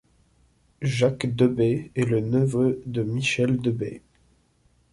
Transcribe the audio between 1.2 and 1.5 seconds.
De